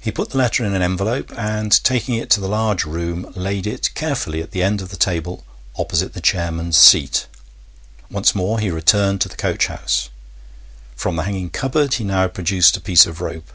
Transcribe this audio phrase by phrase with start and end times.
[0.00, 3.66] He put the letter in an envelope, and, taking it to the large room, laid
[3.66, 5.44] it carefully at the end of the table
[5.76, 7.26] opposite the chairman's seat.
[8.10, 10.08] Once more he returned to the coach house.
[10.96, 13.50] From the hanging cupboard he now produced a piece of rope.